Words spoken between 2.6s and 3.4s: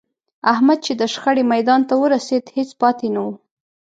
پاتې نه و.